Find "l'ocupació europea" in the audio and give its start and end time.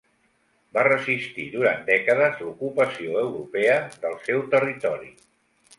2.47-3.79